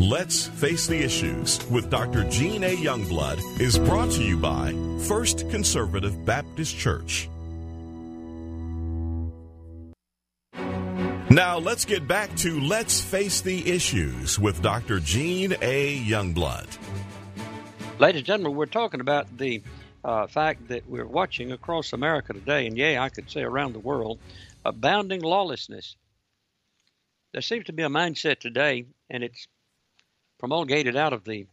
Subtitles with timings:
[0.00, 2.22] Let's Face the Issues with Dr.
[2.30, 2.76] Gene A.
[2.76, 4.72] Youngblood is brought to you by
[5.08, 7.28] First Conservative Baptist Church.
[11.30, 15.00] Now let's get back to Let's Face the Issues with Dr.
[15.00, 15.98] Gene A.
[15.98, 16.78] Youngblood.
[17.98, 19.64] Ladies and gentlemen, we're talking about the
[20.04, 23.80] uh, fact that we're watching across America today, and yeah, I could say around the
[23.80, 24.20] world,
[24.64, 25.96] abounding lawlessness.
[27.32, 29.48] There seems to be a mindset today, and it's
[30.38, 31.46] promulgated out of the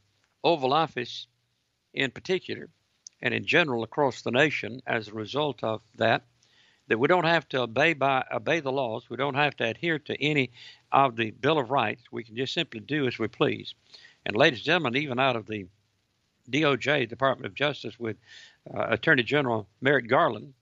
[0.44, 1.28] Oval Office
[1.94, 2.70] in particular,
[3.22, 6.24] and in general across the nation as a result of that,
[6.88, 9.10] that we don't have to obey by obey the laws.
[9.10, 10.52] We don't have to adhere to any
[10.92, 12.04] of the Bill of Rights.
[12.12, 13.74] We can just simply do as we please.
[14.26, 15.66] And ladies and gentlemen, even out of the
[16.50, 18.18] DOJ, Department of Justice, with
[18.72, 20.54] uh, Attorney General Merrick Garland,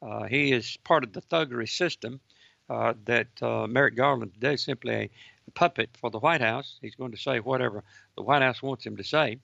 [0.00, 2.20] uh, he is part of the thuggery system.
[2.68, 5.10] Uh, that uh, Merrick Garland today is simply a
[5.54, 6.78] puppet for the White House.
[6.82, 7.84] He's going to say whatever
[8.16, 9.38] the White House wants him to say.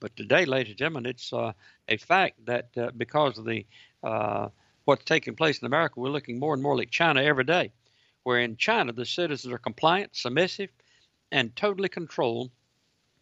[0.00, 1.52] But today, ladies and gentlemen, it's uh,
[1.88, 3.66] a fact that uh, because of the
[4.02, 4.48] uh,
[4.84, 7.72] what's taking place in America, we're looking more and more like China every day.
[8.22, 10.70] Where in China, the citizens are compliant, submissive,
[11.32, 12.50] and totally controlled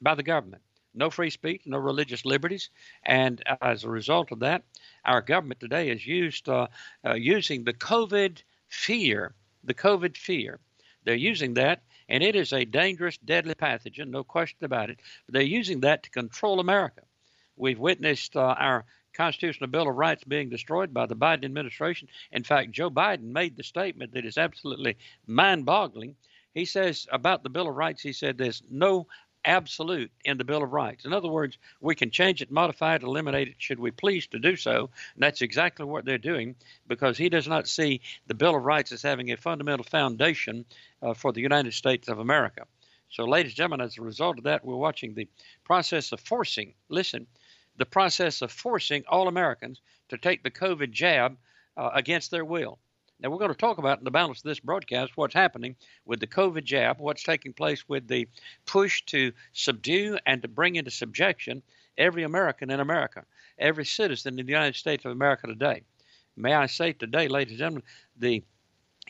[0.01, 0.63] by the government.
[0.95, 2.71] No free speech, no religious liberties,
[3.05, 4.65] and as a result of that,
[5.05, 6.67] our government today is used uh,
[7.05, 9.35] uh, using the COVID fear,
[9.65, 10.61] the COVID fear.
[11.05, 15.01] They're using that and it is a dangerous, deadly pathogen, no question about it.
[15.27, 17.03] But they're using that to control America.
[17.57, 18.85] We've witnessed uh, our
[19.15, 22.09] constitutional Bill of Rights being destroyed by the Biden administration.
[22.33, 24.97] In fact, Joe Biden made the statement that is absolutely
[25.27, 26.15] mind boggling.
[26.55, 29.07] He says about the Bill of Rights, he said there's no
[29.47, 31.05] absolute in the Bill of Rights.
[31.05, 34.39] In other words, we can change it, modify it, eliminate it should we please to
[34.39, 34.91] do so.
[35.15, 38.93] And that's exactly what they're doing because he does not see the Bill of Rights
[38.93, 40.65] as having a fundamental foundation
[41.01, 42.67] uh, for the United States of America.
[43.09, 45.29] So, ladies and gentlemen, as a result of that, we're watching the
[45.65, 47.27] process of forcing, listen,
[47.77, 51.37] the process of forcing all Americans to take the COVID jab
[51.77, 52.79] uh, against their will.
[53.19, 56.21] Now, we're going to talk about in the balance of this broadcast what's happening with
[56.21, 58.29] the COVID jab, what's taking place with the
[58.67, 61.63] push to subdue and to bring into subjection
[61.97, 63.25] every American in America,
[63.59, 65.83] every citizen in the United States of America today.
[66.37, 67.83] May I say today, ladies and gentlemen,
[68.19, 68.45] the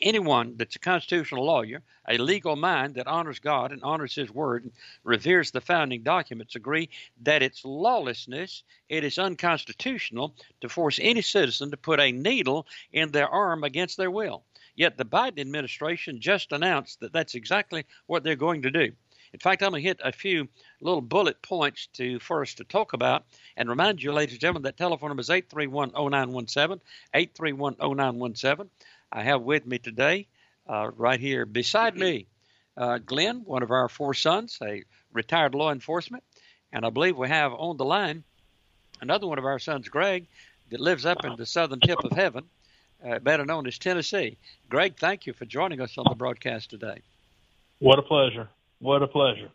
[0.01, 4.63] anyone that's a constitutional lawyer, a legal mind that honors God and honors His Word
[4.63, 4.71] and
[5.03, 6.89] reveres the founding documents agree
[7.21, 13.11] that it's lawlessness, it is unconstitutional to force any citizen to put a needle in
[13.11, 14.43] their arm against their will.
[14.75, 18.91] Yet the Biden administration just announced that that's exactly what they're going to do.
[19.33, 20.47] In fact, I'm going to hit a few
[20.79, 23.25] little bullet points to for us to talk about
[23.57, 26.79] and remind you, ladies and gentlemen, that telephone number is 831 0917,
[27.13, 28.69] 831 0917.
[29.11, 30.27] I have with me today,
[30.67, 32.27] uh, right here beside me,
[32.75, 36.23] uh, Glenn, one of our four sons, a retired law enforcement,
[36.71, 38.23] and I believe we have on the line
[39.01, 40.27] another one of our sons, Greg,
[40.69, 42.43] that lives up in the southern tip of heaven,
[43.05, 44.37] uh, better known as Tennessee.
[44.69, 47.01] Greg, thank you for joining us on the broadcast today.
[47.79, 48.49] What a pleasure.
[48.79, 49.49] What a pleasure.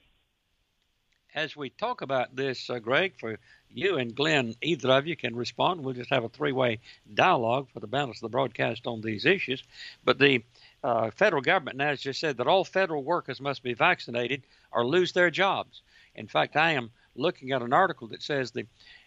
[1.34, 3.38] As we talk about this, uh, Greg, for
[3.70, 5.82] you and Glenn, either of you can respond.
[5.82, 6.81] We'll just have a three way
[7.14, 9.62] dialogue for the balance of the broadcast on these issues.
[10.05, 10.44] But the
[10.84, 14.43] uh, federal government now has just said that all federal workers must be vaccinated
[14.73, 15.81] or lose their jobs.
[16.14, 18.67] In fact, I am looking at an article that says the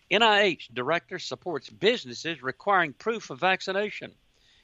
[0.09, 4.11] NIH director supports businesses requiring proof of vaccination.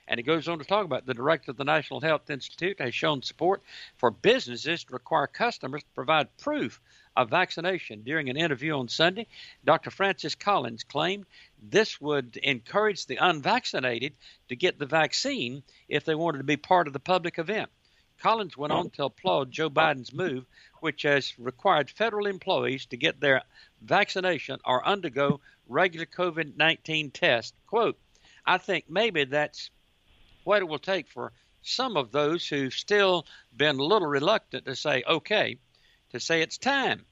[0.08, 2.96] And he goes on to talk about the director of the National Health Institute has
[2.96, 3.62] shown support
[3.98, 6.82] for businesses to require customers to provide proof
[7.16, 8.04] of vaccination.
[8.04, 9.28] During an interview on Sunday,
[9.66, 9.92] Dr.
[9.92, 11.26] Francis Collins claimed
[11.62, 14.14] this would encourage the unvaccinated
[14.50, 17.70] to get the vaccine if they wanted to be part of the public event.
[18.20, 20.46] Collins went on to applaud Joe Biden's move,
[20.80, 23.42] which has required federal employees to get their
[23.82, 27.54] vaccination or undergo regular COVID 19 tests.
[27.66, 27.98] Quote,
[28.46, 29.72] I think maybe that's
[30.44, 33.26] what it will take for some of those who've still
[33.56, 35.58] been a little reluctant to say, okay,
[36.12, 37.06] to say it's time.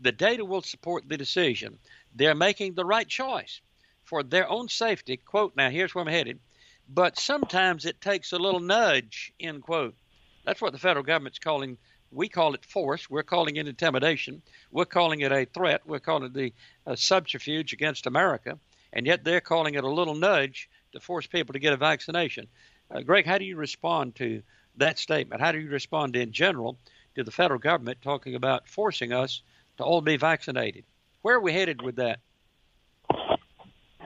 [0.00, 1.78] The data will support the decision.
[2.14, 3.60] They're making the right choice
[4.04, 5.16] for their own safety.
[5.16, 6.38] Quote, now here's where I'm headed.
[6.88, 9.94] But sometimes it takes a little nudge, end quote.
[10.44, 11.76] That's what the federal government's calling.
[12.10, 13.10] We call it force.
[13.10, 14.40] We're calling it intimidation.
[14.70, 15.82] We're calling it a threat.
[15.84, 16.54] We're calling it the
[16.86, 18.58] uh, subterfuge against America.
[18.94, 22.48] And yet they're calling it a little nudge to force people to get a vaccination.
[22.90, 24.42] Uh, Greg, how do you respond to
[24.76, 25.42] that statement?
[25.42, 26.78] How do you respond in general
[27.14, 29.42] to the federal government talking about forcing us
[29.76, 30.84] to all be vaccinated?
[31.22, 32.20] Where are we headed with that?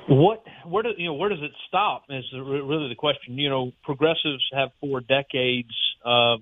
[0.09, 2.05] What where does you know where does it stop?
[2.11, 3.39] Is really the question.
[3.39, 6.37] You know, progressives have for decades, uh,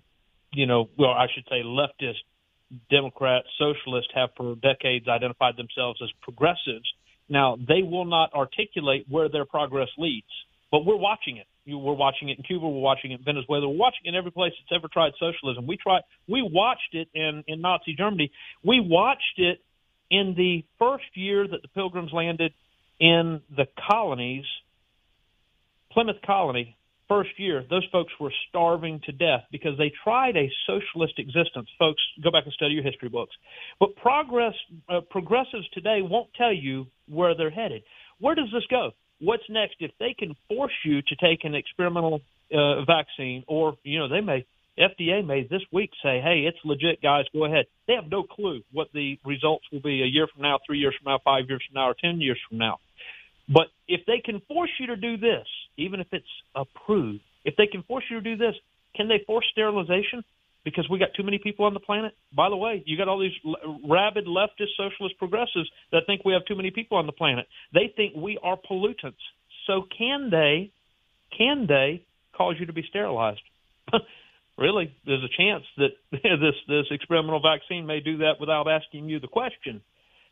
[0.52, 2.22] you know, well, I should say, leftist
[2.90, 6.90] Democrats, socialists have for decades identified themselves as progressives.
[7.28, 10.26] Now, they will not articulate where their progress leads,
[10.70, 11.46] but we're watching it.
[11.64, 12.68] You, we're watching it in Cuba.
[12.68, 13.68] We're watching it in Venezuela.
[13.68, 15.66] We're watching it in every place that's ever tried socialism.
[15.66, 16.02] We tried.
[16.28, 18.30] We watched it in in Nazi Germany.
[18.64, 19.60] We watched it
[20.10, 22.52] in the first year that the Pilgrims landed
[22.98, 24.44] in the colonies,
[25.92, 26.76] Plymouth Colony,
[27.10, 31.68] first year, those folks were starving to death because they tried a socialist existence.
[31.76, 33.34] Folks, go back and study your history books.
[33.80, 34.54] But progress,
[34.88, 37.82] uh, progressives today won't tell you where they're headed.
[38.20, 38.92] Where does this go?
[39.20, 39.76] What's next?
[39.80, 42.20] If they can force you to take an experimental
[42.52, 44.46] uh, vaccine, or you know, they may
[44.78, 47.24] FDA may this week say, "Hey, it's legit, guys.
[47.32, 50.58] Go ahead." They have no clue what the results will be a year from now,
[50.66, 52.78] three years from now, five years from now, or ten years from now.
[53.48, 55.46] But if they can force you to do this,
[55.76, 56.24] even if it's
[56.54, 58.54] approved, if they can force you to do this,
[58.94, 60.24] can they force sterilization?
[60.64, 62.12] Because we got too many people on the planet.
[62.34, 63.32] By the way, you got all these
[63.88, 67.46] rabid leftist socialist progressives that think we have too many people on the planet.
[67.72, 69.22] They think we are pollutants.
[69.66, 70.70] So can they,
[71.36, 72.04] can they
[72.36, 73.40] cause you to be sterilized?
[74.58, 79.18] really, there's a chance that this this experimental vaccine may do that without asking you
[79.18, 79.80] the question.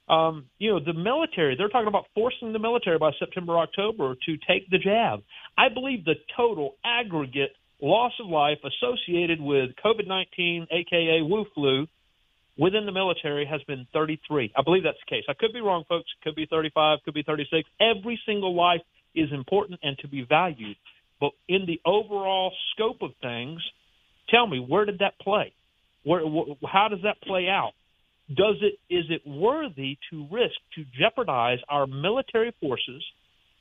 [0.08, 4.36] Um, you know, the military, they're talking about forcing the military by September, October to
[4.48, 5.22] take the jab.
[5.56, 11.86] I believe the total aggregate loss of life associated with COVID 19, aka Wu flu,
[12.58, 14.52] within the military has been 33.
[14.56, 15.25] I believe that's the case.
[15.28, 16.08] I could be wrong, folks.
[16.22, 17.69] Could be 35, could be 36.
[17.80, 18.82] Every single life
[19.14, 20.76] is important and to be valued.
[21.20, 23.60] But in the overall scope of things,
[24.28, 25.52] tell me, where did that play?
[26.04, 27.72] Where, wh- how does that play out?
[28.28, 33.02] does it is it worthy to risk to jeopardize our military forces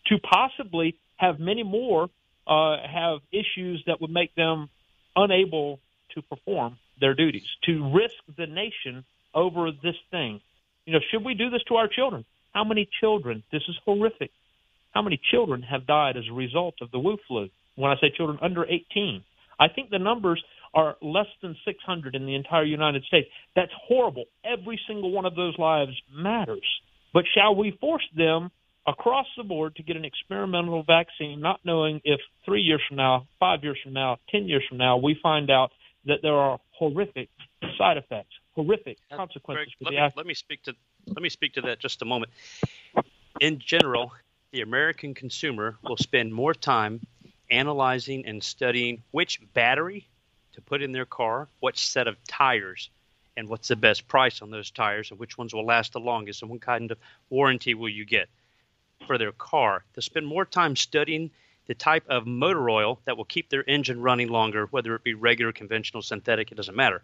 [0.07, 2.09] to possibly have many more
[2.47, 4.69] uh, have issues that would make them
[5.15, 5.79] unable
[6.13, 9.03] to perform their duties to risk the nation
[9.33, 10.41] over this thing
[10.85, 14.31] you know should we do this to our children how many children this is horrific
[14.91, 18.11] how many children have died as a result of the Wu flu when i say
[18.15, 19.23] children under 18
[19.59, 23.27] i think the numbers are less than 600 in the entire United States.
[23.55, 24.25] That's horrible.
[24.45, 26.65] Every single one of those lives matters.
[27.13, 28.51] But shall we force them
[28.87, 33.27] across the board to get an experimental vaccine, not knowing if three years from now,
[33.39, 35.71] five years from now, ten years from now, we find out
[36.05, 37.29] that there are horrific
[37.77, 40.73] side effects, horrific uh, consequences Greg, for the me, Let me speak to
[41.07, 42.31] let me speak to that just a moment.
[43.39, 44.13] In general,
[44.51, 47.01] the American consumer will spend more time
[47.51, 50.07] analyzing and studying which battery
[50.53, 52.89] to put in their car, what set of tires,
[53.35, 56.41] and what's the best price on those tires, and which ones will last the longest,
[56.41, 56.97] and what kind of
[57.29, 58.27] warranty will you get
[59.05, 59.83] for their car.
[59.93, 61.31] To spend more time studying
[61.67, 65.13] the type of motor oil that will keep their engine running longer, whether it be
[65.13, 67.03] regular, conventional, synthetic, it doesn't matter.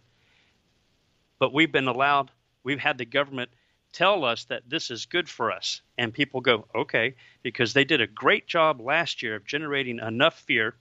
[1.39, 2.31] But we've been allowed,
[2.63, 3.51] we've had the government
[3.91, 5.81] tell us that this is good for us.
[5.97, 10.39] And people go, okay, because they did a great job last year of generating enough
[10.39, 10.75] fear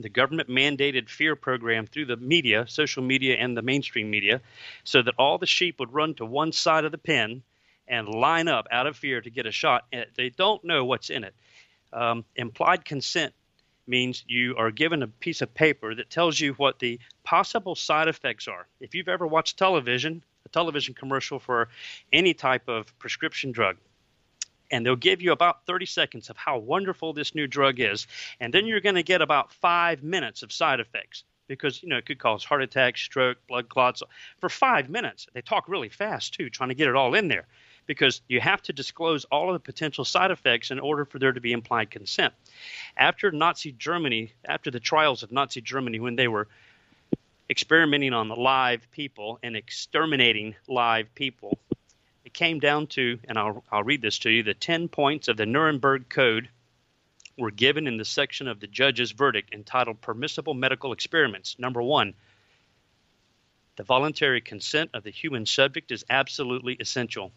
[0.00, 4.40] the government mandated fear program through the media, social media, and the mainstream media,
[4.84, 7.42] so that all the sheep would run to one side of the pen
[7.88, 9.86] and line up out of fear to get a shot.
[9.92, 11.34] And they don't know what's in it.
[11.92, 13.32] Um, implied consent
[13.86, 18.08] means you are given a piece of paper that tells you what the possible side
[18.08, 18.66] effects are.
[18.80, 21.68] If you've ever watched television, a television commercial for
[22.12, 23.76] any type of prescription drug,
[24.70, 28.06] and they'll give you about 30 seconds of how wonderful this new drug is.
[28.38, 31.96] And then you're going to get about five minutes of side effects because, you know,
[31.96, 34.02] it could cause heart attack, stroke, blood clots
[34.36, 35.26] for five minutes.
[35.32, 37.46] They talk really fast, too, trying to get it all in there
[37.88, 41.32] because you have to disclose all of the potential side effects in order for there
[41.32, 42.32] to be implied consent.
[42.96, 46.46] After Nazi Germany, after the trials of Nazi Germany, when they were
[47.50, 51.58] experimenting on the live people and exterminating live people.
[52.24, 55.36] It came down to, and I'll, I'll read this to you the 10 points of
[55.36, 56.48] the Nuremberg Code
[57.38, 61.56] were given in the section of the judge's verdict entitled Permissible Medical Experiments.
[61.58, 62.14] Number one,
[63.76, 67.32] the voluntary consent of the human subject is absolutely essential.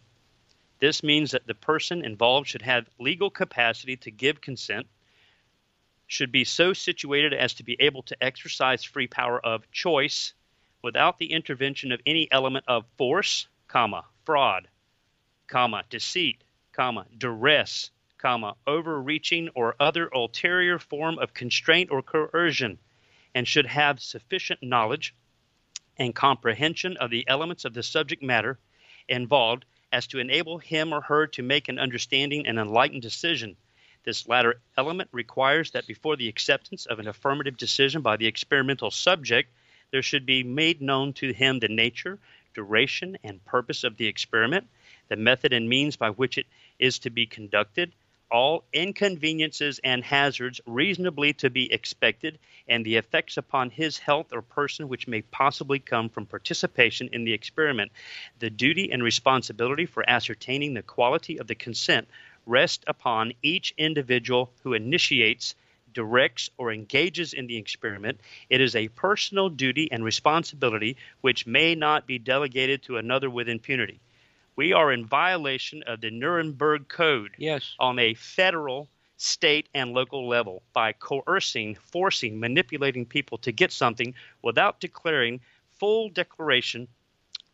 [0.82, 4.88] This means that the person involved should have legal capacity to give consent,
[6.08, 10.34] should be so situated as to be able to exercise free power of choice
[10.82, 14.66] without the intervention of any element of force, comma, fraud,
[15.46, 22.76] comma, deceit, comma, duress, comma, overreaching or other ulterior form of constraint or coercion,
[23.36, 25.14] and should have sufficient knowledge
[25.96, 28.58] and comprehension of the elements of the subject matter
[29.08, 33.56] involved as to enable him or her to make an understanding and enlightened decision.
[34.04, 38.90] This latter element requires that before the acceptance of an affirmative decision by the experimental
[38.90, 39.50] subject,
[39.92, 42.18] there should be made known to him the nature,
[42.54, 44.66] duration, and purpose of the experiment,
[45.08, 46.46] the method and means by which it
[46.78, 47.92] is to be conducted,
[48.32, 54.40] all inconveniences and hazards reasonably to be expected, and the effects upon his health or
[54.40, 57.92] person which may possibly come from participation in the experiment.
[58.38, 62.08] The duty and responsibility for ascertaining the quality of the consent
[62.46, 65.54] rest upon each individual who initiates
[65.92, 71.74] directs or engages in the experiment, it is a personal duty and responsibility which may
[71.74, 74.00] not be delegated to another with impunity
[74.56, 77.74] we are in violation of the Nuremberg Code yes.
[77.78, 84.14] on a federal, state, and local level by coercing, forcing, manipulating people to get something
[84.42, 85.40] without declaring
[85.78, 86.88] full declaration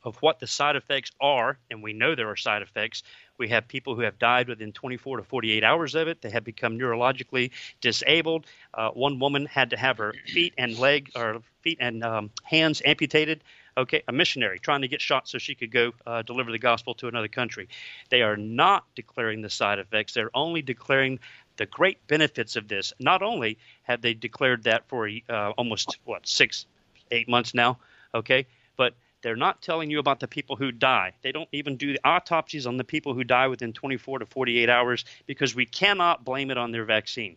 [0.04, 3.02] of what the side effects are, and we know there are side effects.
[3.36, 6.22] We have people who have died within 24 to 48 hours of it.
[6.22, 7.50] They have become neurologically
[7.80, 8.46] disabled.
[8.74, 12.80] Uh, one woman had to have her feet and leg or feet and um, hands
[12.84, 13.42] amputated
[13.78, 16.94] okay, a missionary trying to get shot so she could go uh, deliver the gospel
[16.94, 17.68] to another country.
[18.10, 21.20] They are not declaring the side effects, they're only declaring
[21.56, 22.92] the great benefits of this.
[22.98, 26.66] Not only have they declared that for uh, almost, what, six,
[27.10, 27.78] eight months now,
[28.14, 31.12] okay, but they're not telling you about the people who die.
[31.22, 34.70] They don't even do the autopsies on the people who die within 24 to 48
[34.70, 37.36] hours because we cannot blame it on their vaccine.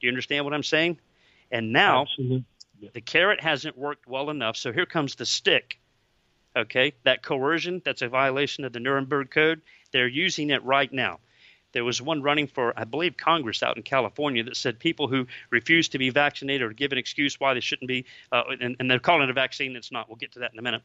[0.00, 0.98] Do you understand what I'm saying?
[1.50, 2.44] And now Absolutely.
[2.92, 5.78] The carrot hasn't worked well enough, so here comes the stick.
[6.56, 9.62] Okay, that coercion, that's a violation of the Nuremberg Code.
[9.92, 11.18] They're using it right now.
[11.72, 15.26] There was one running for, I believe, Congress out in California that said people who
[15.50, 18.88] refuse to be vaccinated or give an excuse why they shouldn't be, uh, and, and,
[18.88, 19.74] they're calling it a vaccine.
[19.74, 20.08] It's not.
[20.08, 20.82] We'll get to that in a minute.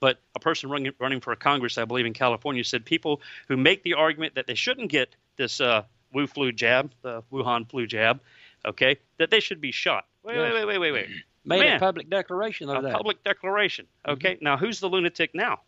[0.00, 3.56] But a person running, running for a Congress, I believe, in California said people who
[3.56, 7.86] make the argument that they shouldn't get this uh, Wu flu jab, the Wuhan flu
[7.86, 8.20] jab,
[8.66, 10.06] okay, that they should be shot.
[10.22, 10.42] Wait, yes.
[10.42, 11.08] wait, wait, wait, wait, wait.
[11.44, 12.92] Made Man, a public declaration of a that.
[12.92, 13.86] public declaration.
[13.86, 14.10] Mm-hmm.
[14.12, 14.44] Okay, mm-hmm.
[14.44, 15.60] now who's the lunatic now?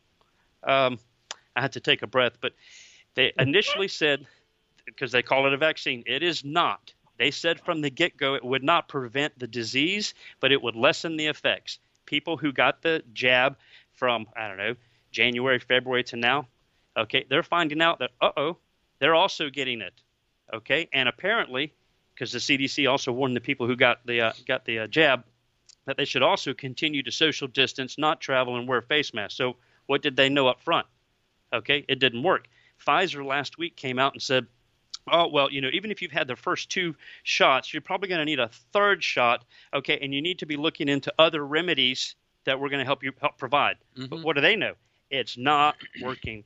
[0.62, 0.98] Um,
[1.56, 2.52] I had to take a breath, but
[3.14, 4.26] they initially said
[4.84, 6.92] because they call it a vaccine, it is not.
[7.18, 10.76] They said from the get go it would not prevent the disease, but it would
[10.76, 11.78] lessen the effects.
[12.06, 13.56] People who got the jab
[13.92, 14.74] from, I don't know,
[15.12, 16.48] January, February to now,
[16.96, 18.56] okay, they're finding out that, uh oh,
[18.98, 19.94] they're also getting it.
[20.52, 21.72] Okay, and apparently
[22.20, 25.24] because the CDC also warned the people who got the uh, got the uh, jab
[25.86, 29.38] that they should also continue to social distance, not travel, and wear face masks.
[29.38, 30.86] So what did they know up front?
[31.50, 32.46] Okay, it didn't work.
[32.86, 34.46] Pfizer last week came out and said,
[35.10, 38.18] "Oh well, you know, even if you've had the first two shots, you're probably going
[38.18, 39.46] to need a third shot.
[39.72, 43.02] Okay, and you need to be looking into other remedies that we're going to help
[43.02, 43.76] you help provide.
[43.96, 44.08] Mm-hmm.
[44.08, 44.74] But what do they know?
[45.08, 46.44] It's not working.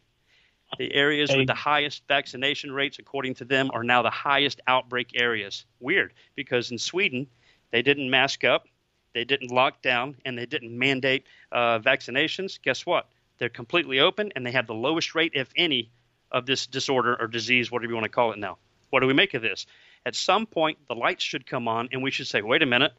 [0.79, 5.13] The areas with the highest vaccination rates, according to them, are now the highest outbreak
[5.15, 5.65] areas.
[5.81, 7.27] Weird, because in Sweden,
[7.71, 8.67] they didn't mask up,
[9.13, 12.61] they didn't lock down, and they didn't mandate uh, vaccinations.
[12.61, 13.09] Guess what?
[13.39, 15.91] They're completely open, and they have the lowest rate, if any,
[16.31, 18.59] of this disorder or disease, whatever you want to call it now.
[18.91, 19.67] What do we make of this?
[20.07, 22.93] At some point, the lights should come on, and we should say, wait a minute,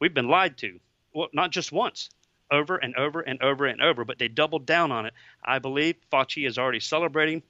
[0.00, 0.78] we've been lied to.
[1.12, 2.10] Well, not just once
[2.50, 5.14] over and over and over and over, but they doubled down on it.
[5.44, 7.42] I believe Fauci is already celebrating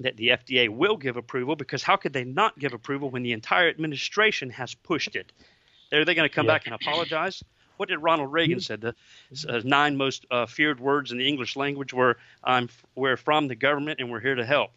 [0.00, 3.32] that the FDA will give approval because how could they not give approval when the
[3.32, 5.32] entire administration has pushed it?
[5.92, 6.54] Are they going to come yeah.
[6.54, 7.42] back and apologize?
[7.76, 8.76] What did Ronald Reagan say?
[8.76, 8.94] The
[9.48, 13.56] uh, nine most uh, feared words in the English language were "I'm we're from the
[13.56, 14.70] government and we're here to help."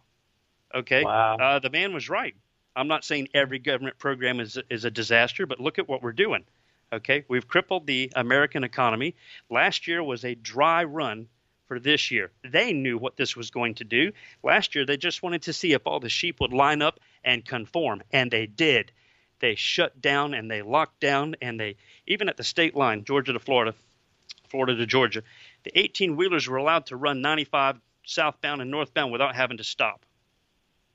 [0.73, 1.37] Okay, wow.
[1.37, 2.35] uh, the man was right.
[2.75, 6.11] I'm not saying every government program is is a disaster, but look at what we're
[6.11, 6.43] doing.
[6.91, 9.15] Okay, we've crippled the American economy.
[9.49, 11.27] Last year was a dry run
[11.67, 12.31] for this year.
[12.43, 14.13] They knew what this was going to do.
[14.41, 17.43] Last year, they just wanted to see if all the sheep would line up and
[17.43, 18.93] conform, and they did.
[19.39, 21.75] They shut down and they locked down, and they,
[22.07, 23.75] even at the state line, Georgia to Florida,
[24.47, 25.23] Florida to Georgia.
[25.63, 30.05] The 18 wheelers were allowed to run 95 southbound and northbound without having to stop.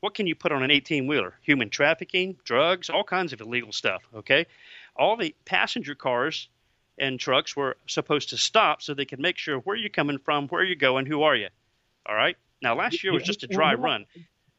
[0.00, 1.34] What can you put on an 18 wheeler?
[1.42, 4.02] Human trafficking, drugs, all kinds of illegal stuff.
[4.12, 4.46] Okay,
[4.96, 6.48] all the passenger cars
[6.98, 10.48] and trucks were supposed to stop so they could make sure where you're coming from,
[10.48, 11.48] where you're going, who are you.
[12.06, 12.36] All right.
[12.62, 14.06] Now last year was just a dry run.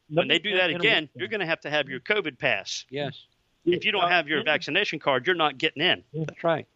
[0.09, 2.85] When they do that again, you're going to have to have your COVID pass.
[2.89, 3.13] Yes.
[3.65, 6.03] If you don't have your vaccination card, you're not getting in.
[6.13, 6.67] That's right.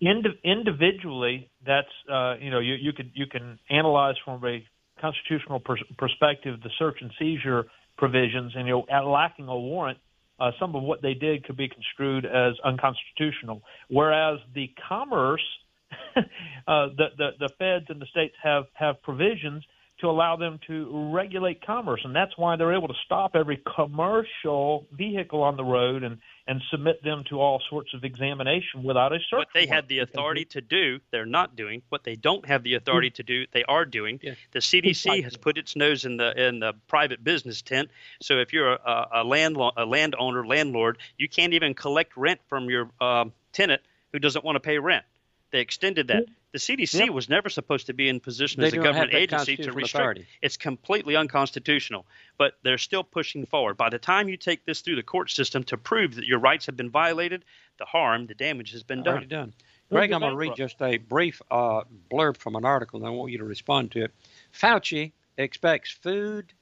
[0.00, 4.64] Indi- individually, that's uh, you know you, you could you can analyze from a
[5.00, 9.98] constitutional pers- perspective the search and seizure provisions, and you know, lacking a warrant,
[10.40, 13.62] uh, some of what they did could be construed as unconstitutional.
[13.88, 15.44] Whereas the commerce,
[16.16, 16.22] uh,
[16.66, 19.64] the, the the feds and the states have have provisions
[20.00, 24.86] to allow them to regulate commerce, and that's why they're able to stop every commercial
[24.92, 26.18] vehicle on the road and
[26.48, 29.38] and submit them to all sorts of examination without a search.
[29.38, 31.82] What they had the authority to do, they're not doing.
[31.90, 34.18] What they don't have the authority to do, they are doing.
[34.22, 34.34] Yeah.
[34.52, 37.90] The CDC has put its nose in the in the private business tent.
[38.22, 42.70] So if you're a, a land a landowner landlord, you can't even collect rent from
[42.70, 45.04] your um, tenant who doesn't want to pay rent.
[45.50, 46.24] They extended that.
[46.52, 47.10] The CDC yep.
[47.10, 49.94] was never supposed to be in position they as a government agency to restrict.
[49.94, 50.26] Authority.
[50.40, 52.06] It's completely unconstitutional,
[52.38, 53.76] but they're still pushing forward.
[53.76, 56.64] By the time you take this through the court system to prove that your rights
[56.66, 57.44] have been violated,
[57.78, 59.28] the harm, the damage has been done.
[59.28, 59.52] done.
[59.90, 63.10] Greg, I'm going to read just a brief uh, blurb from an article, and I
[63.10, 64.14] want you to respond to it.
[64.52, 66.52] Fauci expects food,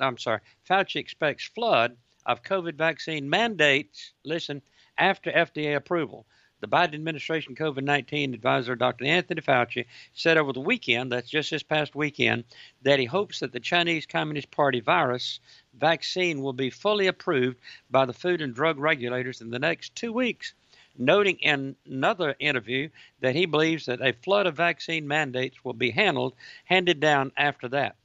[0.00, 1.96] I'm sorry, Fauci expects flood
[2.26, 4.12] of COVID vaccine mandates.
[4.24, 4.62] Listen,
[4.96, 6.26] after FDA approval.
[6.64, 9.04] The Biden administration COVID 19 advisor, Dr.
[9.04, 12.44] Anthony Fauci, said over the weekend, that's just this past weekend,
[12.80, 15.40] that he hopes that the Chinese Communist Party virus
[15.74, 17.58] vaccine will be fully approved
[17.90, 20.54] by the food and drug regulators in the next two weeks.
[20.96, 22.88] Noting in another interview
[23.20, 27.68] that he believes that a flood of vaccine mandates will be handled, handed down after
[27.68, 27.96] that.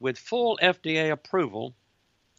[0.00, 1.74] With full FDA approval,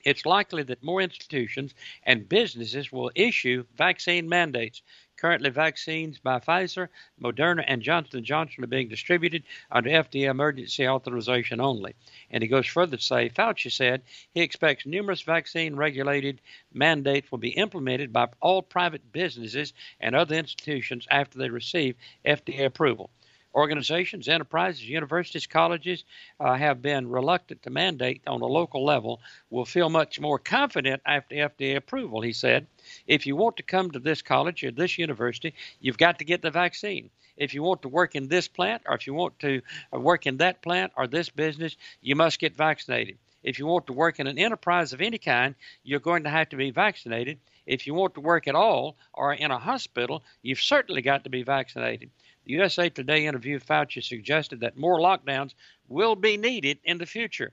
[0.08, 4.82] it's likely that more institutions and businesses will issue vaccine mandates.
[5.18, 6.88] Currently, vaccines by Pfizer,
[7.22, 11.94] Moderna, and Johnson & Johnson are being distributed under FDA emergency authorization only.
[12.32, 16.40] And he goes further to say, Fauci said he expects numerous vaccine-regulated
[16.72, 22.66] mandates will be implemented by all private businesses and other institutions after they receive FDA
[22.66, 23.10] approval.
[23.58, 26.04] Organizations, enterprises, universities, colleges
[26.40, 31.02] uh, have been reluctant to mandate on a local level will feel much more confident
[31.08, 32.68] after FDA approval, he said.
[33.08, 36.44] If you want to come to this college or this university, you've got to get
[36.44, 37.10] the vaccine.
[37.36, 40.28] If you want to work in this plant or if you want to uh, work
[40.28, 43.18] in that plant or this business, you must get vaccinated.
[43.42, 46.50] If you want to work in an enterprise of any kind, you're going to have
[46.50, 47.40] to be vaccinated.
[47.66, 51.32] If you want to work at all or in a hospital, you've certainly got to
[51.32, 52.12] be vaccinated.
[52.48, 55.54] The USA Today interview Fauci suggested that more lockdowns
[55.90, 57.52] will be needed in the future.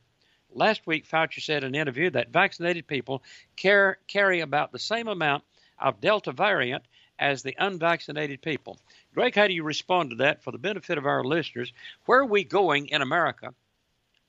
[0.52, 3.24] Last week, Fauci said in an interview that vaccinated people
[3.56, 5.42] care, carry about the same amount
[5.80, 6.84] of Delta variant
[7.18, 8.78] as the unvaccinated people.
[9.12, 11.72] Greg, how do you respond to that for the benefit of our listeners?
[12.06, 13.52] Where are we going in America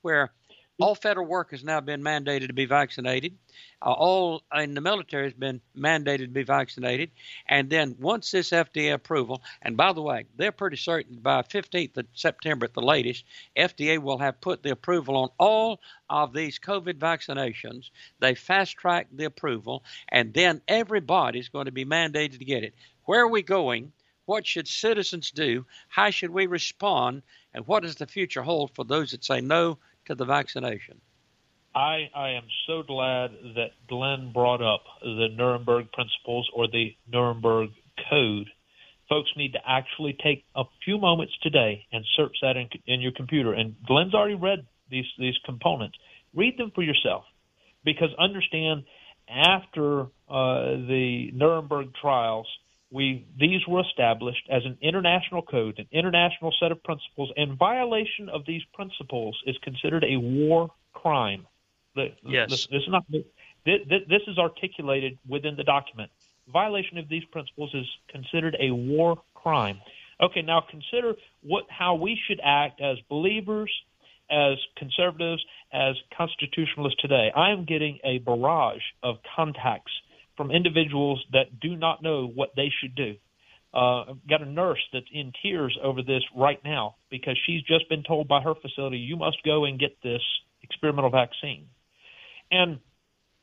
[0.02, 0.32] where
[0.80, 3.38] all federal work has now been mandated to be vaccinated.
[3.82, 7.12] Uh, all in the military has been mandated to be vaccinated.
[7.48, 11.98] And then once this FDA approval, and by the way, they're pretty certain by 15th
[11.98, 13.24] of September at the latest,
[13.56, 17.90] FDA will have put the approval on all of these COVID vaccinations.
[18.20, 22.74] They fast track the approval, and then everybody's going to be mandated to get it.
[23.06, 23.94] Where are we going?
[24.26, 25.66] What should citizens do?
[25.88, 27.22] How should we respond?
[27.54, 31.02] And what does the future hold for those that say no to the vaccination.
[31.74, 37.70] I, I am so glad that Glenn brought up the Nuremberg principles or the Nuremberg
[38.10, 38.50] Code.
[39.10, 43.12] Folks need to actually take a few moments today and search that in, in your
[43.12, 43.54] computer.
[43.54, 45.98] And Glenn's already read these these components.
[46.34, 47.24] Read them for yourself,
[47.84, 48.84] because understand
[49.30, 52.48] after uh, the Nuremberg trials,
[52.92, 58.30] we these were established as an international code, an international set of principles, and violation
[58.30, 61.48] of these principles is considered a war crime.
[61.96, 62.50] Yes.
[62.50, 63.06] This, this is not
[63.66, 66.12] this is articulated within the document.
[66.52, 69.80] Violation of these principles is considered a war crime.
[70.22, 73.72] Okay, now consider what how we should act as believers,
[74.30, 75.44] as conservatives,
[75.74, 77.32] as constitutionalists today.
[77.36, 79.92] I am getting a barrage of contacts
[80.38, 83.16] from individuals that do not know what they should do.
[83.74, 87.90] Uh, I've got a nurse that's in tears over this right now because she's just
[87.90, 90.22] been told by her facility, you must go and get this
[90.64, 91.68] experimental vaccine.
[92.52, 92.80] And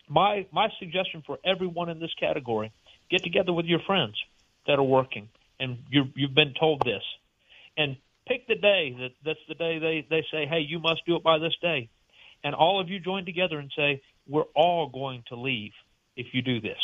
[0.09, 2.73] my my suggestion for everyone in this category,
[3.11, 4.15] get together with your friends
[4.67, 5.29] that are working
[5.61, 7.03] and you you've been told this.
[7.77, 11.17] and pick the day that that's the day they they say, hey, you must do
[11.17, 11.89] it by this day,
[12.45, 15.73] and all of you join together and say, we're all going to leave
[16.17, 16.79] if you do this.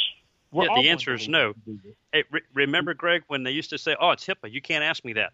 [0.50, 1.54] We're yeah, the answer is no.
[2.12, 5.04] Hey, re- remember, Greg, when they used to say, "Oh, it's HIPAA, you can't ask
[5.04, 5.32] me that."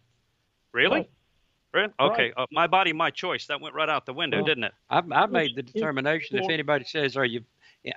[0.73, 1.01] Really?
[1.01, 1.11] Right.
[1.73, 1.93] Really?
[2.01, 2.23] Okay.
[2.23, 2.35] Right.
[2.37, 3.47] Uh, my body, my choice.
[3.47, 4.73] That went right out the window, Well, didn't it?
[4.91, 6.39] I've, I've made the determination.
[6.39, 7.45] If anybody says, "Are you?"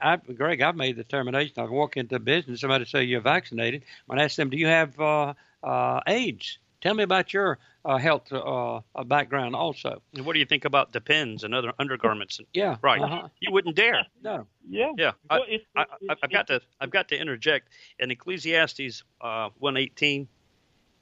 [0.01, 1.53] I, Greg, I've made the determination.
[1.57, 3.83] I walk into a business, somebody say you're vaccinated.
[4.05, 5.33] When I ask them, "Do you have uh,
[5.63, 10.01] uh, AIDS?" Tell me about your uh, health uh, uh, background, also.
[10.15, 12.39] And what do you think about the Depends and other undergarments?
[12.53, 12.77] Yeah.
[12.81, 13.01] Right.
[13.01, 13.27] Uh-huh.
[13.41, 14.05] You wouldn't dare.
[14.23, 14.47] No.
[14.69, 14.93] Yeah.
[14.97, 15.11] Yeah.
[15.29, 17.67] I, Well, it's- I, it's- I- I've got to I've got to interject.
[17.99, 20.29] In Ecclesiastes uh, 118,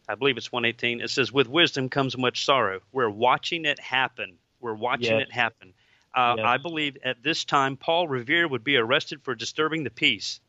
[0.09, 1.01] I believe it's 118.
[1.01, 4.37] It says, "With wisdom comes much sorrow." We're watching it happen.
[4.61, 5.27] We're watching Yes.
[5.27, 5.71] it happen.
[6.15, 6.45] Uh, Yes.
[6.47, 10.39] I believe at this time Paul Revere would be arrested for disturbing the peace.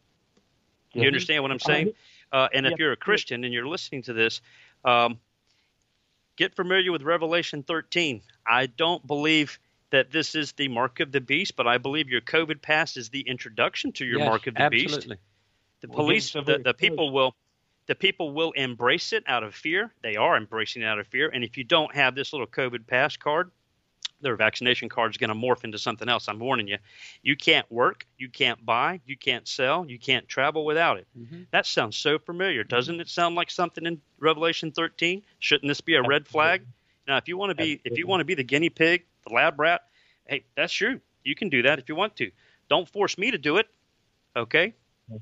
[0.94, 1.92] You understand what I'm saying?
[2.32, 2.76] Uh, and if Yeah.
[2.78, 4.40] you're a Christian and you're listening to this,
[4.86, 5.20] um,
[6.36, 8.22] get familiar with Revelation 13.
[8.46, 9.58] I don't believe
[9.90, 13.08] that this is the mark of the beast, but I believe your COVID pass is
[13.08, 14.94] the introduction to your Yes, mark of the beast.
[14.94, 15.16] absolutely.
[15.80, 17.34] The We're police, the, the people will,
[17.86, 19.92] the people will embrace it out of fear.
[20.02, 21.28] They are embracing it out of fear.
[21.28, 23.50] And if you don't have this little COVID pass card,
[24.20, 26.28] their vaccination card is going to morph into something else.
[26.28, 26.78] I'm warning you.
[27.22, 31.06] You can't work, you can't buy, you can't sell, you can't travel without it.
[31.18, 31.46] Mhm.
[31.50, 32.64] That sounds so familiar.
[32.64, 35.22] Doesn't it sound like something in Revelation 13?
[35.38, 36.62] Shouldn't this be a red flag?
[37.06, 39.34] Now, if you want to be if you want to be the guinea pig, the
[39.34, 39.82] lab rat,
[40.26, 41.00] hey, that's you.
[41.22, 42.30] You can do that if you want to.
[42.68, 43.68] Don't force me to do it.
[44.34, 44.74] Okay?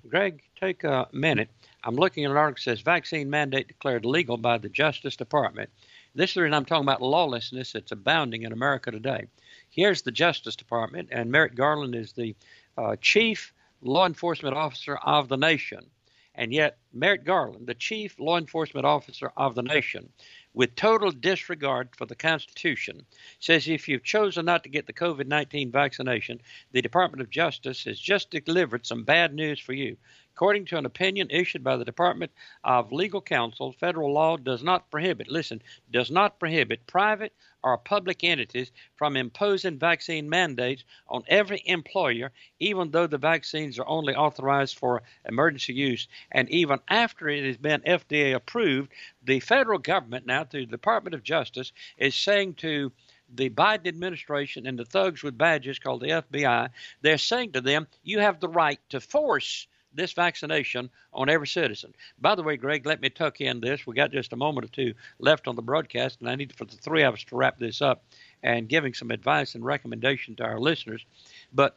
[0.09, 1.51] Greg, take a minute.
[1.83, 5.69] I'm looking at an article that says vaccine mandate declared legal by the Justice Department.
[6.17, 9.27] This is the reason I'm talking about lawlessness that's abounding in America today.
[9.69, 12.37] Here's the Justice Department, and Merrick Garland is the
[12.79, 15.91] uh, chief law enforcement officer of the nation.
[16.37, 20.09] And yet, Merrick Garland, the chief law enforcement officer of the nation,
[20.53, 23.07] with total disregard for the Constitution,
[23.41, 27.85] says if you've chosen not to get the COVID 19 vaccination, the Department of Justice
[27.85, 29.97] has just delivered some bad news for you.
[30.37, 32.33] According to an opinion issued by the Department
[32.65, 38.25] of Legal Counsel, federal law does not prohibit, listen, does not prohibit private or public
[38.25, 44.77] entities from imposing vaccine mandates on every employer, even though the vaccines are only authorized
[44.77, 46.09] for emergency use.
[46.33, 48.91] And even after it has been FDA approved,
[49.23, 52.91] the federal government, now through the Department of Justice, is saying to
[53.33, 56.71] the Biden administration and the thugs with badges called the FBI,
[57.03, 61.95] they're saying to them, you have the right to force this vaccination on every citizen.
[62.19, 63.87] By the way, Greg, let me tuck in this.
[63.87, 66.65] We got just a moment or two left on the broadcast, and I need for
[66.65, 68.05] the three of us to wrap this up
[68.43, 71.05] and giving some advice and recommendation to our listeners.
[71.53, 71.77] But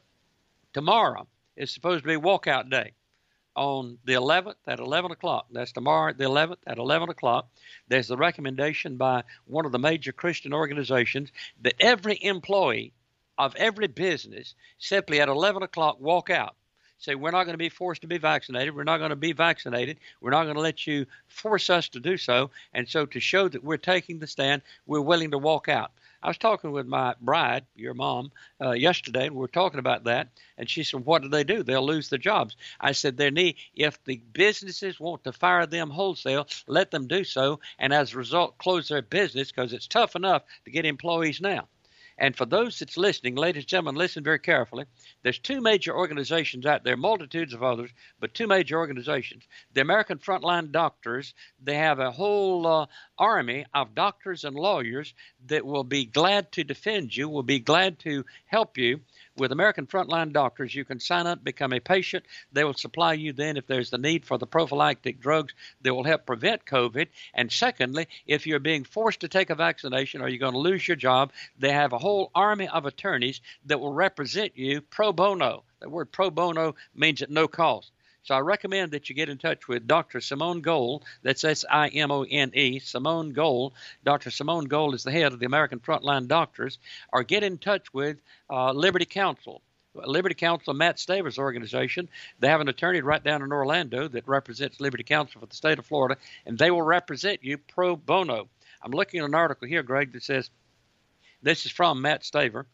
[0.74, 2.94] tomorrow is supposed to be walkout day
[3.56, 5.48] on the 11th at 11 o'clock.
[5.52, 7.50] That's tomorrow, the 11th at 11 o'clock.
[7.88, 12.94] There's the recommendation by one of the major Christian organizations that every employee
[13.38, 16.56] of every business simply at 11 o'clock walk out.
[17.00, 18.76] Say, we're not going to be forced to be vaccinated.
[18.76, 20.00] We're not going to be vaccinated.
[20.20, 22.50] We're not going to let you force us to do so.
[22.74, 25.92] And so, to show that we're taking the stand, we're willing to walk out.
[26.24, 30.06] I was talking with my bride, your mom, uh, yesterday, and we were talking about
[30.06, 30.30] that.
[30.58, 31.62] And she said, "What do they do?
[31.62, 35.92] They'll lose their jobs." I said, "They need if the businesses want to fire them
[35.92, 40.16] wholesale, let them do so, and as a result, close their business because it's tough
[40.16, 41.68] enough to get employees now."
[42.20, 44.86] And for those that's listening, ladies and gentlemen, listen very carefully.
[45.22, 49.48] There's two major organizations out there, multitudes of others, but two major organizations.
[49.74, 52.86] The American Frontline Doctors, they have a whole uh,
[53.20, 55.14] army of doctors and lawyers
[55.46, 59.02] that will be glad to defend you, will be glad to help you.
[59.38, 62.26] With American Frontline Doctors, you can sign up, become a patient.
[62.52, 66.04] They will supply you then if there's the need for the prophylactic drugs that will
[66.04, 67.08] help prevent COVID.
[67.36, 70.88] And secondly, if you're being forced to take a vaccination or you're going to lose
[70.88, 75.64] your job, they have a whole army of attorneys that will represent you pro bono.
[75.82, 77.92] The word pro bono means at no cost.
[78.28, 80.20] So I recommend that you get in touch with Dr.
[80.20, 81.06] Simone Gold.
[81.24, 83.72] That's S I M O N E, Simone Gold.
[84.04, 84.32] Dr.
[84.32, 86.78] Simone Gold is the head of the American Frontline Doctors.
[87.14, 88.18] Or get in touch with
[88.50, 89.62] uh, Liberty Counsel.
[89.96, 92.10] Liberty Counsel, Matt Staver's organization.
[92.42, 95.80] They have an attorney right down in Orlando that represents Liberty Counsel for the state
[95.80, 98.50] of Florida, and they will represent you pro bono.
[98.84, 100.50] I'm looking at an article here, Greg, that says
[101.42, 102.66] this is from Matt Staver.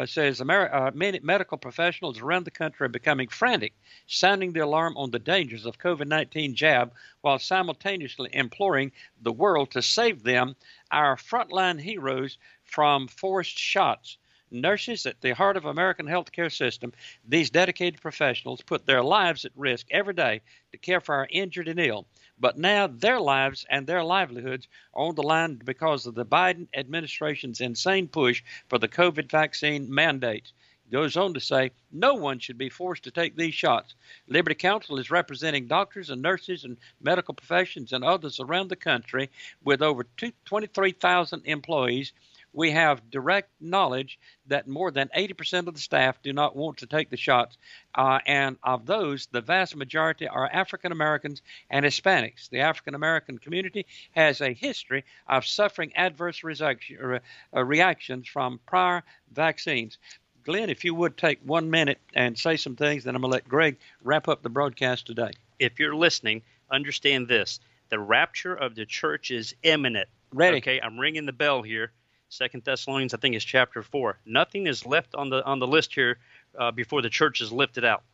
[0.00, 3.74] Uh, says Ameri- uh, many medical professionals around the country are becoming frantic,
[4.06, 9.82] sounding the alarm on the dangers of COVID-19 jab, while simultaneously imploring the world to
[9.82, 10.56] save them,
[10.90, 14.16] our frontline heroes, from forced shots.
[14.52, 16.92] Nurses at the heart of American healthcare system,
[17.26, 20.40] these dedicated professionals put their lives at risk every day
[20.72, 22.06] to care for our injured and ill.
[22.38, 26.66] But now their lives and their livelihoods are on the line because of the Biden
[26.74, 30.52] administration's insane push for the COVID vaccine mandates
[30.90, 33.94] goes on to say no one should be forced to take these shots.
[34.26, 39.30] Liberty Counsel is representing doctors and nurses and medical professions and others around the country
[39.62, 40.04] with over
[40.44, 42.12] 23,000 employees.
[42.52, 46.86] We have direct knowledge that more than 80% of the staff do not want to
[46.86, 47.56] take the shots,
[47.94, 52.48] uh, and of those, the vast majority are African Americans and Hispanics.
[52.50, 59.98] The African American community has a history of suffering adverse uh, reactions from prior vaccines.
[60.42, 63.34] Glenn, if you would take one minute and say some things, then I'm going to
[63.34, 65.30] let Greg wrap up the broadcast today.
[65.58, 67.60] If you're listening, understand this
[67.90, 70.08] the rapture of the church is imminent.
[70.32, 70.58] Ready.
[70.58, 71.92] Okay, I'm ringing the bell here.
[72.30, 74.20] Second Thessalonians, I think, is chapter four.
[74.24, 76.18] Nothing is left on the on the list here
[76.56, 78.04] uh, before the church is lifted out.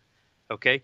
[0.50, 0.82] Okay,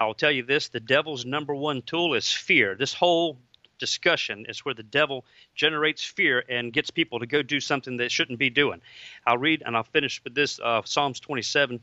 [0.00, 2.74] I'll tell you this: the devil's number one tool is fear.
[2.74, 3.38] This whole
[3.78, 8.08] discussion is where the devil generates fear and gets people to go do something they
[8.08, 8.80] shouldn't be doing.
[9.24, 11.80] I'll read and I'll finish with this uh, Psalms 27,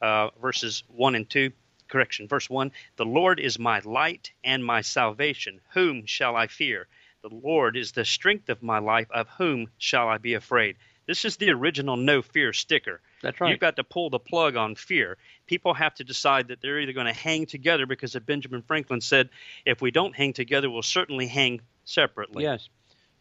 [0.00, 1.52] uh, verses 1 and 2.
[1.88, 5.60] Correction, verse 1 The Lord is my light and my salvation.
[5.72, 6.86] Whom shall I fear?
[7.28, 9.06] The Lord is the strength of my life.
[9.10, 10.76] Of whom shall I be afraid?
[11.06, 13.00] This is the original no fear sticker.
[13.22, 13.50] That's right.
[13.50, 15.16] You've got to pull the plug on fear.
[15.46, 19.00] People have to decide that they're either going to hang together because of Benjamin Franklin
[19.00, 19.30] said,
[19.64, 22.44] if we don't hang together, we'll certainly hang separately.
[22.44, 22.68] Yes.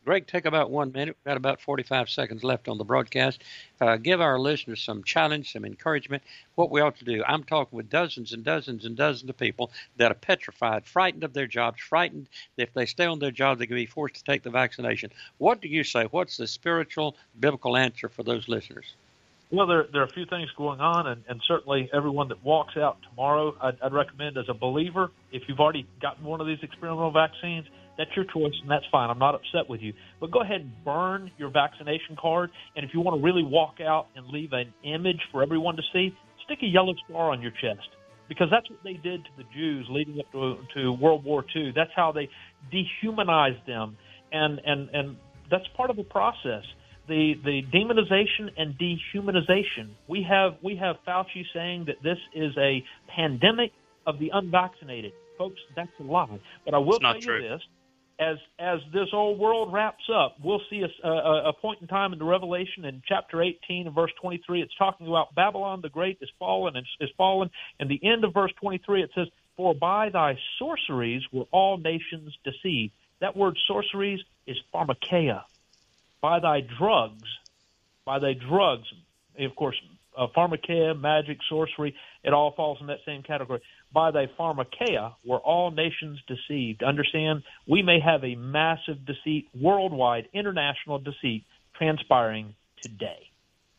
[0.08, 1.18] Greg, take about one minute.
[1.18, 3.44] We've got about 45 seconds left on the broadcast.
[3.82, 6.24] Uh, give our listeners some challenge, some encouragement,
[6.56, 7.26] what we ought to do.
[7.28, 11.34] I'm talking with dozens and dozens and dozens of people that are petrified, frightened of
[11.34, 14.24] their jobs, frightened that if they stay on their job, they can be forced to
[14.24, 15.12] take the vaccination.
[15.40, 16.06] What do you say?
[16.06, 18.86] What's the spiritual, biblical answer for those listeners?
[19.52, 22.78] Well, there, there are a few things going on, and, and certainly everyone that walks
[22.78, 26.60] out tomorrow, I'd, I'd recommend as a believer, if you've already gotten one of these
[26.64, 27.66] experimental vaccines,
[27.98, 29.10] that's your choice, and that's fine.
[29.10, 29.94] I'm not upset with you.
[30.20, 32.52] But go ahead and burn your vaccination card.
[32.76, 35.82] And if you want to really walk out and leave an image for everyone to
[35.92, 37.88] see, stick a yellow star on your chest.
[38.30, 41.72] Because that's what they did to the Jews leading up to, to World War II.
[41.76, 42.30] That's how they
[42.72, 43.98] dehumanized them.
[44.32, 45.18] And, and, and
[45.50, 46.64] that's part of the process.
[47.08, 49.92] The, the demonization and dehumanization.
[50.10, 52.84] We have, we have Fauci saying that this is a
[53.16, 53.72] pandemic
[54.06, 56.40] of the unvaccinated folks, that's a lie.
[56.66, 57.42] But I will tell you true.
[57.42, 57.62] this:
[58.20, 62.14] as as this old world wraps up, we'll see a, a, a point in time
[62.14, 64.62] in the Revelation in chapter 18 and verse 23.
[64.62, 67.50] It's talking about Babylon the Great is fallen and is fallen.
[67.80, 72.36] And the end of verse 23 it says, "For by thy sorceries were all nations
[72.44, 75.44] deceived." That word sorceries is pharmakeia.
[76.22, 77.30] By thy drugs,
[78.04, 78.88] by thy drugs,
[79.38, 79.80] of course,
[80.18, 83.62] uh, pharmakeia, magic, sorcery, it all falls in that same category
[83.94, 86.84] by thy pharmakeia were all nations deceived.
[86.84, 91.46] Understand, we may have a massive deceit, worldwide, international deceit
[91.76, 93.30] transpiring today.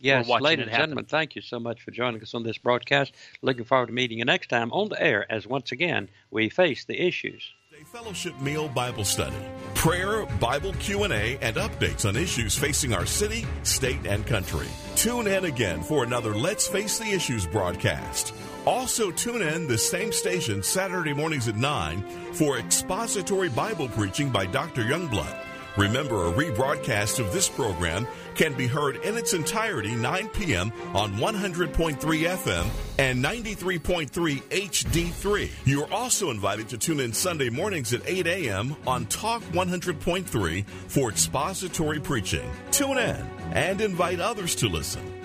[0.00, 3.12] Yes, ladies and gentlemen, thank you so much for joining us on this broadcast.
[3.42, 6.84] Looking forward to meeting you next time on the air as once again we face
[6.84, 7.42] the issues.
[7.80, 9.36] A fellowship meal Bible study,
[9.74, 14.66] prayer, Bible Q&A, and updates on issues facing our city, state, and country.
[14.96, 18.34] Tune in again for another Let's Face the Issues broadcast.
[18.68, 22.02] Also, tune in the same station Saturday mornings at 9
[22.34, 24.82] for expository Bible preaching by Dr.
[24.82, 25.34] Youngblood.
[25.78, 30.70] Remember, a rebroadcast of this program can be heard in its entirety 9 p.m.
[30.94, 32.66] on 100.3 FM
[32.98, 35.50] and 93.3 HD3.
[35.64, 38.76] You're also invited to tune in Sunday mornings at 8 a.m.
[38.86, 42.50] on Talk 100.3 for expository preaching.
[42.70, 45.17] Tune in and invite others to listen.